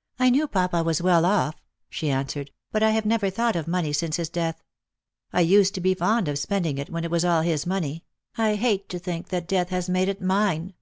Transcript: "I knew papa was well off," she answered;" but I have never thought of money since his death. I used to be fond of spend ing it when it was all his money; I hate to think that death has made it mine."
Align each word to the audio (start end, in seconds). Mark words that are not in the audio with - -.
"I 0.20 0.30
knew 0.30 0.46
papa 0.46 0.84
was 0.84 1.02
well 1.02 1.24
off," 1.24 1.56
she 1.90 2.08
answered;" 2.08 2.52
but 2.70 2.80
I 2.84 2.90
have 2.90 3.04
never 3.04 3.28
thought 3.28 3.56
of 3.56 3.66
money 3.66 3.92
since 3.92 4.18
his 4.18 4.28
death. 4.28 4.62
I 5.32 5.40
used 5.40 5.74
to 5.74 5.80
be 5.80 5.94
fond 5.94 6.28
of 6.28 6.38
spend 6.38 6.66
ing 6.66 6.78
it 6.78 6.90
when 6.90 7.02
it 7.02 7.10
was 7.10 7.24
all 7.24 7.42
his 7.42 7.66
money; 7.66 8.04
I 8.38 8.54
hate 8.54 8.88
to 8.90 9.00
think 9.00 9.30
that 9.30 9.48
death 9.48 9.70
has 9.70 9.90
made 9.90 10.08
it 10.08 10.22
mine." 10.22 10.74